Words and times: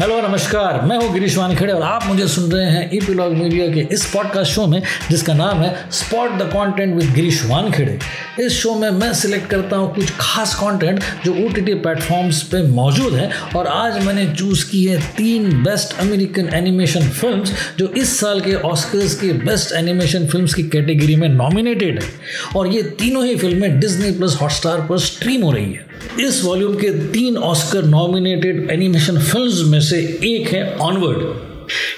Hello 0.00 0.20
नमस्कार। 0.20 0.80
मैं 0.86 0.96
हूँ 0.96 1.12
गिरीश 1.12 1.36
वानखेड़े 1.36 1.72
और 1.72 1.82
आप 1.82 2.04
मुझे 2.06 2.26
सुन 2.28 2.50
रहे 2.52 2.66
हैं 2.66 2.90
ई 2.92 2.96
ईपीलॉग 2.96 3.32
मीडिया 3.32 3.66
के 3.68 3.80
इस 3.94 4.04
पॉडकास्ट 4.12 4.52
शो 4.52 4.66
में, 4.66 4.80
जिसका 5.10 5.32
नाम 5.34 5.58
है 5.60 5.74
spot 5.92 6.38
the 6.38 6.42
content 6.52 6.94
with 6.96 7.12
Girish 7.14 7.44
Wankhede. 7.46 7.98
इस 8.44 8.52
शो 8.52 8.74
में 8.74 8.88
मैं 8.90 9.12
सिलेक्ट 9.14 9.50
करता 9.50 9.76
हूँ 9.76 9.94
कुछ 9.94 10.12
खास 10.20 10.54
कंटेंट 10.54 11.02
जो 11.24 11.32
ओ 11.34 11.48
टी 11.48 11.74
प्लेटफॉर्म्स 11.74 12.42
पे 12.42 12.62
मौजूद 12.68 13.14
है 13.14 13.30
और 13.56 13.66
आज 13.66 14.04
मैंने 14.06 14.26
चूज़ 14.34 14.64
की 14.70 14.84
है 14.84 15.00
तीन 15.16 15.62
बेस्ट 15.64 15.98
अमेरिकन 16.00 16.48
एनिमेशन 16.54 17.08
फ़िल्म 17.10 17.44
जो 17.78 17.88
इस 17.96 18.18
साल 18.20 18.40
के 18.40 18.54
ऑस्कर्स 18.70 19.14
के 19.14 19.32
बेस्ट 19.44 19.74
एनिमेशन 19.74 20.26
फ़िल्म 20.26 20.46
की 20.46 20.62
कैटेगरी 20.68 21.16
में 21.16 21.28
नॉमिनेटेड 21.28 22.02
है। 22.02 22.10
और 22.56 22.72
ये 22.74 22.82
तीनों 22.98 23.26
ही 23.26 23.36
फ़िल्में 23.36 23.78
डिजनी 23.80 24.12
प्लस 24.12 24.38
हॉटस्टार 24.40 24.80
पर 24.80 24.98
स्ट्रीम 25.00 25.42
हो 25.42 25.52
रही 25.52 25.72
है। 25.72 25.89
इस 26.20 26.42
वॉल्यूम 26.44 26.74
के 26.74 26.90
तीन 27.12 27.36
ऑस्कर 27.36 27.84
नॉमिनेटेड 27.86 28.70
एनिमेशन 28.70 29.18
फिल्म्स 29.20 29.62
में 29.68 29.80
से 29.80 29.98
एक 30.24 30.48
है 30.48 30.64
ऑनवर्ड 30.80 31.48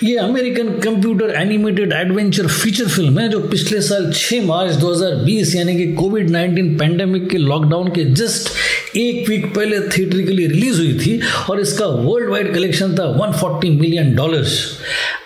ये 0.02 0.16
American 0.18 0.68
computer 0.80 1.30
animated 1.40 1.92
adventure 1.92 2.46
feature 2.46 2.88
film 2.88 3.18
है 3.18 3.28
जो 3.28 3.38
पिछले 3.48 3.80
साल 3.80 4.10
6 4.12 4.42
मार्च 4.46 4.74
2020 4.80 5.54
यानी 5.56 5.76
कि 5.76 5.86
कोविड 5.94 6.30
19 6.30 6.78
पेंडेमिक 6.78 7.28
के 7.30 7.38
लॉकडाउन 7.38 7.88
के 7.90 8.04
जस्ट 8.14 8.50
एक 8.96 9.28
वीक 9.28 9.46
पहले 9.54 9.78
थिएटर 9.80 10.20
के 10.22 10.32
लिए 10.32 10.46
रिलीज़ 10.46 10.78
हुई 10.78 10.98
थी 10.98 11.20
और 11.50 11.60
इसका 11.60 11.86
वर्ल्ड 11.86 12.30
वाइड 12.30 12.52
कलेक्शन 12.54 12.94
था 12.94 13.04
140 13.18 13.70
मिलियन 13.80 14.14
डॉलर्स 14.14 14.58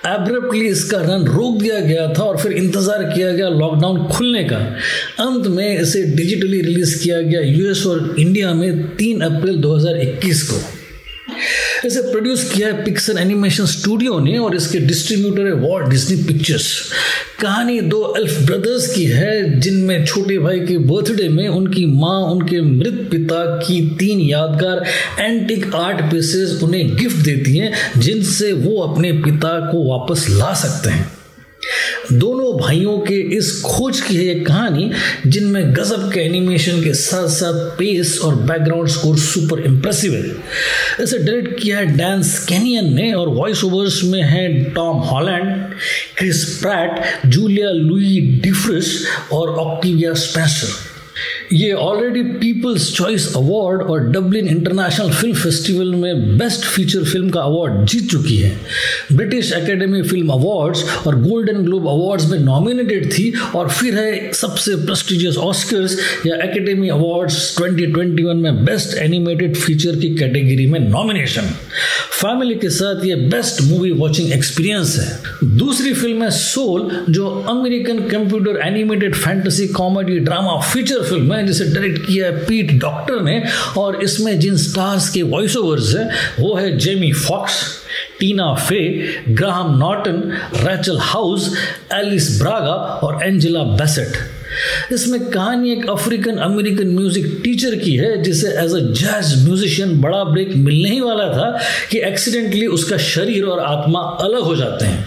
एब्रप्टली 0.06 0.66
इसका 0.68 1.00
रन 1.00 1.24
रोक 1.26 1.60
दिया 1.62 1.80
गया 1.80 2.06
था 2.18 2.22
और 2.22 2.36
फिर 2.36 2.52
इंतज़ार 2.52 3.02
किया 3.04 3.32
गया 3.32 3.48
लॉकडाउन 3.48 4.06
खुलने 4.08 4.44
का। 4.44 4.56
अंत 5.20 5.46
में 5.46 5.78
इसे 5.80 6.02
डिजिटली 6.16 6.60
रिलीज़ 6.60 7.02
किया 7.02 7.20
गया 7.20 7.40
यूएस 7.40 7.86
और 7.86 8.14
इंडिया 8.18 8.54
में 8.54 8.96
3 8.96 9.20
अप्रैल 9.22 9.56
2021 9.60 10.42
को। 10.42 10.85
इसे 11.86 12.00
प्रोड्यूस 12.02 12.50
किया 12.52 12.68
है 12.68 12.84
पिक्सर 12.84 13.18
एनिमेशन 13.18 13.66
स्टूडियो 13.66 14.18
ने 14.18 14.36
और 14.38 14.56
इसके 14.56 14.78
डिस्ट्रीब्यूटर 14.78 15.46
है 15.46 15.52
वॉल्ट 15.60 15.88
डिज्नी 15.90 16.22
पिक्चर्स 16.24 16.66
कहानी 17.40 17.80
दो 17.80 18.00
अल्फ 18.00 18.40
ब्रदर्स 18.42 18.86
की 18.94 19.04
है, 19.04 19.60
जिनमें 19.60 20.04
छोटे 20.04 20.38
भाई 20.38 20.60
के 20.60 20.78
बर्थडे 20.78 21.28
में 21.28 21.48
उनकी 21.48 21.84
माँ, 21.86 22.20
उनके 22.22 22.60
मृत 22.60 23.08
पिता 23.10 23.44
की 23.58 23.80
तीन 23.98 24.20
यादगार 24.20 24.84
एंटिक 25.20 25.74
आर्ट 25.74 26.00
पीसेस 26.12 26.62
उन्हें 26.62 26.96
गिफ्ट 26.96 27.24
देती 27.24 27.56
हैं, 27.58 27.72
जिनसे 27.98 28.52
वो 28.52 28.80
अपने 28.82 29.12
पिता 29.12 29.58
को 29.70 29.84
वापस 29.90 30.26
ला 30.30 30.52
सकते 30.54 30.90
हैं। 30.90 31.15
दोनों 32.12 32.56
भाइयों 32.58 32.98
के 32.98 33.14
इस 33.36 33.60
खोज 33.66 34.00
की 34.00 34.16
है 34.16 34.24
एक 34.24 34.46
कहानी, 34.46 34.90
जिनमें 35.26 35.72
गजब 35.74 36.10
के 36.12 36.20
एनिमेशन 36.20 36.82
के 36.84 36.94
साथ 36.94 37.28
साथ 37.28 37.54
पेस 37.78 38.18
और 38.24 38.34
बैकग्राउंड 38.34 38.88
स्कोर 38.88 39.18
सुपर 39.18 39.60
इम्प्रेसिव 39.60 40.14
है। 40.14 40.24
इसे 41.04 41.18
डायरेक्ट 41.18 41.60
किया 41.60 41.78
है 41.78 41.86
डैन 41.86 42.22
स्कैनियन 42.22 42.94
ने 42.94 43.12
और 43.12 43.28
वॉइस 43.28 43.64
ओवर्स 43.64 44.02
में 44.04 44.22
है 44.22 44.64
Tom 44.64 44.96
Holland 44.96 45.70
Chris 46.18 46.44
Pratt 46.44 47.26
Julia 47.26 47.70
Louis 47.70 48.40
Dreyfus 48.42 48.86
और 49.32 49.48
ऑक्टिविया 49.48 50.12
स्पेंसर 50.14 50.95
ये 51.52 51.72
ऑलरेडी 51.72 52.22
पीपल्स 52.38 52.90
चॉइस 52.94 53.26
अवार्ड 53.36 53.82
और 53.82 54.00
डबलिन 54.12 54.48
इंटरनेशनल 54.48 55.10
फ़िल्म 55.10 55.34
फेस्टिवल 55.34 55.94
में 55.94 56.38
बेस्ट 56.38 56.64
फीचर 56.66 57.04
फ़िल्म 57.04 57.28
का 57.30 57.40
अवार्ड 57.40 57.84
जीत 57.88 58.08
चुकी 58.10 58.36
है। 58.36 58.50
ब्रिटिश 59.12 59.52
एकेडमी 59.52 60.02
फ़िल्म 60.02 60.32
अवार्ड्स 60.32 60.84
और 61.06 61.20
गोल्डन 61.22 61.62
ग्लोब 61.64 61.86
अवार्ड्स 61.88 62.30
में 62.30 62.38
नॉमिनेटेड 62.38 63.12
थी 63.12 63.32
और 63.54 63.68
फिर 63.70 63.94
है 63.94 64.32
सबसे 64.32 64.74
प्रेस्टिजियस 64.86 65.36
ऑस्कर्स 65.36 65.96
या 66.26 66.36
एकेडमी 66.44 66.88
अवार्ड्स 66.88 67.54
2021 67.58 68.42
में 68.42 68.64
बेस्ट 68.64 68.96
एनिमेटेड 68.98 69.56
फीचर 69.56 69.96
की 70.00 70.14
कैटेगरी 70.16 70.66
में 70.66 70.78
नॉमिनेशन 70.80 71.54
फैमिली 72.12 72.54
के 72.54 72.68
साथ 72.70 73.04
ये 73.04 73.14
बेस्ट 73.30 73.62
मूवी 73.62 73.90
वॉचिंग 73.92 74.32
एक्सपीरियंस 74.32 74.96
है। 74.98 75.56
दूसरी 75.56 75.92
फ़िल्म 75.94 76.22
है 76.22 76.30
सोल 76.30 76.90
जो 77.10 77.28
American 77.48 77.98
computer 78.08 78.60
animated 78.66 79.14
fantasy 79.14 79.66
comedy 79.68 80.18
drama 80.18 80.58
feature 80.72 81.02
film 81.02 81.32
है। 81.32 81.35
जिसे 81.42 81.64
डायरेक्ट 81.64 82.06
किया 82.06 82.26
है 82.26 82.44
पीट 82.44 82.72
डॉक्टर 82.72 83.20
ने, 83.20 83.42
और 83.78 84.02
इसमें 84.02 84.38
जिन 84.40 84.56
स्टार्स 84.56 85.08
के 85.10 85.22
वॉइस 85.22 85.56
ओवर्स 85.56 85.94
हैं, 85.96 86.08
वो 86.40 86.54
है 86.54 86.78
Jamie 86.78 87.12
Foxx 87.12 87.64
Tina 88.20 88.54
Fey 88.54 88.80
Graham 89.28 89.78
Norton 89.78 90.22
Rachel 90.66 90.98
House 91.00 91.56
Alice 91.92 92.38
Braga 92.40 92.74
और 93.02 93.22
एंजिला 93.22 93.62
बेसेट 93.62 94.35
इसमें 94.92 95.20
कहानी 95.30 95.72
एक 95.72 95.88
अफ्रीकन 95.90 96.36
अमेरिकन 96.40 96.88
म्यूज़िक 96.88 97.26
टीचर 97.44 97.74
की 97.76 97.96
है, 97.96 98.22
जिसे 98.22 98.48
एज 98.64 98.74
अ 98.74 98.80
जैज 98.92 99.34
म्यूजिशियन 99.44 100.00
बड़ा 100.00 100.22
ब्रेक 100.24 100.54
मिलने 100.56 100.90
ही 100.90 101.00
वाला 101.00 101.28
था 101.28 101.50
कि 101.90 101.98
एक्सीडेंटली 102.06 102.66
उसका 102.66 102.96
शरीर 102.98 103.44
और 103.44 103.60
आत्मा 103.60 104.00
अलग 104.22 104.42
हो 104.42 104.56
जाते 104.56 104.84
हैं। 104.84 105.04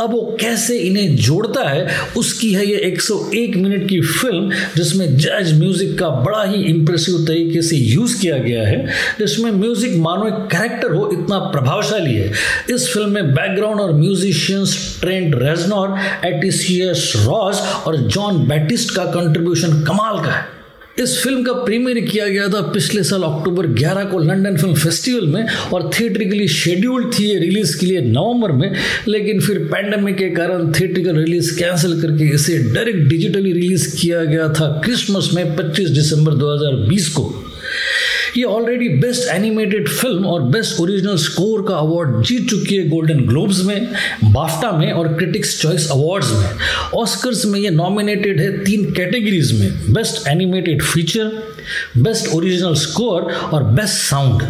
अब 0.00 0.10
वो 0.12 0.20
कैसे 0.40 0.78
इन्हें 0.78 1.16
जोड़ता 1.16 1.68
है, 1.68 1.86
उसकी 2.16 2.52
है 2.52 2.66
ये 2.66 2.76
101 2.86 3.56
मिनट 3.56 3.88
की 3.88 4.00
फ़िल्म 4.00 4.50
जिसमें 4.76 5.16
जैज 5.16 5.52
म्यूज़िक 5.58 5.98
का 5.98 6.08
बड़ा 6.24 6.42
ही 6.44 6.62
इंप्रेसिव 6.64 7.24
तरीके 7.26 7.62
से 7.62 7.76
यूज़ 7.76 8.20
किया 8.20 8.38
गया 8.38 8.66
है, 8.66 8.84
जिसमें 9.18 9.50
म्यूज़िक 9.52 9.96
मानो 9.98 10.26
एक 10.28 10.46
कैरेक्टर 10.52 10.94
हो, 10.94 11.08
इतना 11.12 11.38
प्रभावशाली 11.52 12.14
है। 12.14 12.30
इस 12.74 12.88
फ़िल्म 12.92 13.10
में 13.10 13.32
बैकग्राउंड 13.34 13.80
और 13.80 13.92
musicians 13.92 14.76
Trent 15.00 15.34
Reznor 15.42 15.96
Atticus 16.26 17.12
Ross 17.16 17.62
और 17.86 17.96
जॉन 17.96 18.46
बैटिस्ट 18.82 18.94
का 18.96 19.04
कंट्रीब्यूशन 19.12 19.82
कमाल 19.84 20.24
का 20.24 20.30
है। 20.30 20.60
इस 21.00 21.16
फ़िल्म 21.22 21.42
का 21.42 21.52
प्रीमियर 21.64 22.00
किया 22.06 22.26
गया 22.28 22.48
था 22.48 22.60
पिछले 22.72 23.02
साल 23.02 23.22
अक्टूबर 23.22 23.66
11 23.74 24.04
को 24.04 24.18
लंदन 24.18 24.56
फ़िल्म 24.56 24.74
फेस्टिवल 24.74 25.26
में 25.26 25.46
और 25.74 25.90
थिएटर 25.94 26.24
के 26.24 26.36
लिए 26.36 26.48
शेड्यूल्ड 26.48 27.12
थी 27.14 27.24
ये 27.24 27.38
रिलीज़ 27.38 27.78
के 27.80 27.86
लिए 27.86 28.00
नवंबर 28.00 28.52
में, 28.52 28.74
लेकिन 29.08 29.40
फिर 29.40 29.58
पैंडमिक 29.72 30.16
के 30.16 30.30
कारण 30.30 30.72
थिएटरिकल 30.72 31.16
रिलीज़ 31.16 31.58
कैंसिल 31.58 32.00
करके 32.02 32.34
इसे 32.34 32.58
डायरेक्ट 32.74 33.08
डिजिटली 33.08 33.52
रिलीज़ 33.52 33.88
किया 34.00 34.24
गया 34.24 34.48
था 34.48 34.68
क्रिसमस 34.84 35.30
में 35.34 35.44
25 35.56 35.90
दिसंबर 35.90 36.34
2020 36.34 37.08
को। 37.08 37.24
ये 38.36 38.42
ऑलरेडी 38.44 38.88
बेस्ट 38.88 39.28
एनिमेटेड 39.30 39.88
फ़िल्म 39.88 40.26
और 40.26 40.42
बेस्ट 40.42 40.80
ओरिजिनल 40.80 41.16
स्कोर 41.16 41.64
का 41.68 41.74
अवार्ड 41.76 42.24
जीत 42.26 42.48
चुकी 42.50 42.76
है 42.76 42.88
गोल्डन 42.88 43.20
ग्लोब्स 43.26 43.62
में 43.64 43.88
बाफ्टा 44.24 44.70
में 44.72 44.90
और 44.92 45.08
क्रिटिक्स 45.14 45.60
चॉइस 45.62 45.90
अवार्ड्स 45.90 46.30
में। 46.32 47.00
ऑस्कर्स 47.00 47.44
में 47.46 47.58
ये 47.60 47.70
नॉमिनेटेड 47.70 48.40
है 48.40 48.50
तीन 48.64 48.90
कैटेगरीज 48.92 49.52
में। 49.60 49.92
Best 49.94 50.28
animated 50.28 50.82
feature 50.82 51.30
best 51.98 52.32
original 52.34 52.74
score 52.74 53.22
और 53.52 53.64
बेस्ट 53.64 53.94
साउंड 53.94 54.42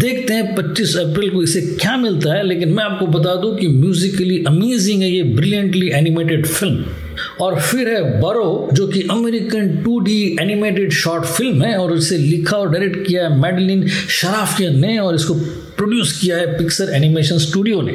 देखते 0.00 0.34
हैं 0.34 0.54
25 0.56 0.96
अप्रैल 0.98 1.30
को 1.30 1.42
इसे 1.42 1.60
क्या 1.62 1.96
मिलता 1.96 2.34
है, 2.34 2.42
लेकिन 2.46 2.68
मैं 2.68 2.84
आपको 2.84 3.06
बता 3.08 3.34
दूँ 3.34 3.56
कि 3.58 3.68
म्यूजिकली 3.68 4.42
अमेजिंग 4.48 5.02
है 5.02 5.10
ये 5.10 5.22
ब्रिलियंटली 5.36 5.90
एनिमेटेड 5.94 6.46
फ़िल्म 6.46 6.84
और 7.40 7.60
फिर 7.60 7.88
है 7.88 8.20
बरो, 8.20 8.68
जो 8.72 8.86
कि 8.86 9.02
American 9.10 9.68
2D 9.84 10.40
animated 10.40 10.92
short 10.92 11.24
film 11.24 11.62
है, 11.62 11.76
और 11.76 11.96
इसे 11.96 12.18
लिखा 12.18 12.56
और 12.56 12.70
डायरेक्ट 12.70 13.06
किया 13.06 13.28
है 13.28 13.40
मेडलिन 13.40 13.86
शराफियन 13.88 14.80
ने, 14.80 14.98
और 14.98 15.14
इसको 15.14 15.34
प्रोड्यूस 15.76 16.20
किया 16.20 16.36
है 16.36 16.58
पिक्सर 16.58 16.92
एनिमेशन 16.94 17.38
स्टूडियो 17.38 17.80
ने। 17.82 17.92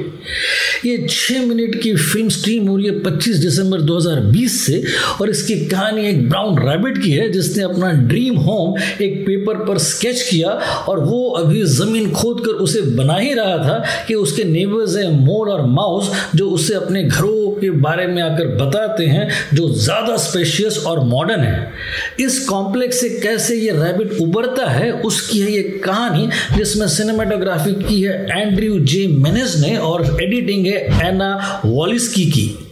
ये 0.85 1.05
छः 1.09 1.45
मिनट 1.45 1.75
की 1.81 1.95
फ़िल्म 1.95 2.29
स्ट्रीम 2.29 2.67
हो 2.67 2.75
रही 2.77 2.85
है 2.85 2.99
25 3.03 3.37
दिसंबर 3.37 3.81
2020 3.81 4.57
से, 4.57 4.83
और 5.21 5.29
इसकी 5.29 5.55
कहानी 5.67 6.05
एक 6.07 6.29
ब्राउन 6.29 6.59
रैबिट 6.59 6.97
की 7.03 7.11
है, 7.11 7.29
जिसने 7.31 7.63
अपना 7.63 7.91
ड्रीम 8.07 8.35
होम 8.37 8.77
एक 9.03 9.17
पेपर 9.27 9.65
पर 9.65 9.77
स्केच 9.77 10.21
किया, 10.21 10.49
और 10.89 10.99
वो 10.99 11.29
अभी 11.29 11.63
ज़मीन 11.63 12.11
खोद 12.11 12.45
कर 12.45 12.63
उसे 12.63 12.81
बना 12.81 13.15
ही 13.15 13.33
रहा 13.33 13.57
था 13.57 13.83
कि 14.07 14.13
उसके 14.15 14.43
नेबर्स 14.43 14.95
हैं 14.97 15.09
मोर 15.17 15.49
और 15.49 15.65
माउस 15.67 16.11
जो 16.35 16.49
उसे 16.49 16.73
अपने 16.73 17.03
घरों 17.03 17.49
के 17.51 17.69
बारे 17.79 18.07
में 18.07 18.21
आकर 18.21 18.47
बताते 18.55 19.05
हैं, 19.05 19.29
जो 19.53 19.69
ज़्यादा 19.69 20.17
स्पेशियस 20.17 20.77
और 20.87 21.03
मॉडर्न 21.03 21.41
है। 21.41 21.71
इस 22.19 22.39
कॉम्प्लेक्स 22.49 22.99
से 23.01 23.09
कैसे 23.09 23.55
ये 23.55 23.71
रैबिट 23.71 24.13
उबरता 24.21 24.69
है, 24.69 24.91
उसकी 24.91 25.39
है 25.39 25.51
ये 25.51 25.61
कहानी, 25.85 26.27
जिसमें 26.57 26.87
सिनेमाटोग्राफी 26.87 27.73
की 27.83 28.01
है 28.01 28.41
एंड्रयू 28.41 28.79
जे 28.79 29.05
मेनेज 29.07 29.59
ने, 29.61 29.75
और 29.77 30.05
एडिटिंग 30.23 30.66
है 30.67 31.07
एना 31.07 31.61
वॉलिस्की 31.65 32.25
की। 32.25 32.63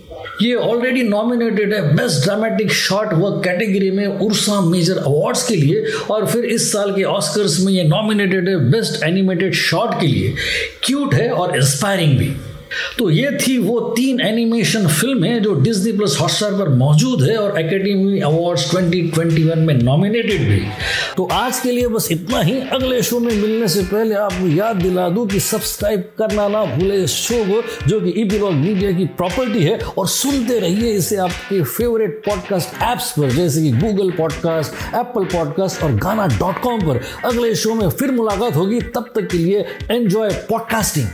ये 0.42 0.56
ऑलरेडी 0.56 1.04
नॉमिनेटेड 1.04 1.74
है 1.74 1.96
best 1.96 2.24
dramatic 2.24 2.72
short 2.72 3.14
work 3.14 3.42
category 3.44 3.92
में 3.92 4.08
उर्सा 4.08 4.60
मेजर 4.62 4.98
अवार्ड्स 4.98 5.48
के 5.48 5.56
लिए 5.56 5.86
और 6.12 6.26
फिर 6.26 6.46
इस 6.46 6.72
साल 6.74 6.92
के 6.92 7.04
ऑस्कर्स 7.04 7.60
में 7.60 7.72
ये 7.74 7.84
नॉमिनेटेड 7.84 8.50
है 8.50 8.72
बेस्ट 8.72 9.04
एनिमेटेड 9.04 9.54
शॉर्ट 9.54 10.02
के 10.02 10.08
लिए। 10.08 10.34
क्यूट 10.84 11.14
है 11.14 11.30
और 11.30 11.56
इंस्पायरिंग 11.58 12.18
भी। 12.18 12.32
तो 12.98 13.10
ये 13.10 13.32
थी 13.32 13.58
वो 13.58 13.80
तीन 13.80 14.20
एनिमेशन 14.20 14.88
फ़िल्में 14.88 15.44
जो 15.44 15.54
डिज्नी 15.54 15.92
प्लस 15.92 16.18
हॉटस्टार 16.22 16.52
पर 16.52 16.70
मौजूद 16.70 17.24
है 17.24 17.38
और 17.38 17.60
एकेडमी 17.60 18.20
अवार्ड्स 18.20 18.72
2021 18.72 19.56
में 19.56 19.74
नॉमिनेटेड 19.74 20.50
भी। 20.50 20.62
तो 21.18 21.30
आज 21.32 21.60
के 21.60 21.72
लिए 21.72 21.88
बस 21.88 22.08
इतना 22.12 22.42
ही। 22.42 22.60
अगले 22.60 23.02
शो 23.02 23.20
में 23.20 23.36
मिलने 23.36 23.68
से 23.68 23.84
पहले 23.84 24.16
आपको 24.16 24.48
याद 24.48 24.76
दिला 24.76 25.10
दूँ 25.10 25.28
कि 25.28 25.40
सब्सक्राइब 25.40 26.00
करना 26.18 26.48
ना 26.48 26.66
भूले 26.66 27.04
इस 27.04 27.12
शो 27.12 27.44
को, 27.44 27.88
जो 27.88 28.02
कि 28.02 28.14
ईपीलॉग 28.18 28.54
मीडिया 28.54 28.92
की 28.92 29.06
प्रॉपर्टी 29.06 29.64
है 29.64 29.80
और 29.98 30.08
सुनते 30.08 30.60
रहिए 30.60 30.92
इसे 30.92 31.16
आपके 31.16 31.64
फेवरेट 31.64 32.22
पॉडकास्ट 32.26 32.84
एप्स 32.84 33.12
पर, 33.12 33.30
जैसे 33.30 33.62
कि 33.62 33.72
गूगल 33.72 34.12
पॉडकास्ट 34.12 34.96
एप्पल 34.96 35.26
पॉडकास्ट 35.26 35.84
और 35.84 35.92
गाना 35.92 36.28
डॉट 36.28 36.62
कॉम 36.62 36.82
पर। 36.82 37.02
अगले 37.26 37.56
शो 37.56 37.76
में 37.76 37.90
फिर 37.90 38.12
मुलाकात 38.12 38.56
होगी। 38.56 38.80
तब 38.80 39.12
तक 39.16 39.28
के 39.32 39.38
लिए 39.38 39.66
एंजॉय 39.92 40.30
पॉडकास्टिंग 40.30 41.08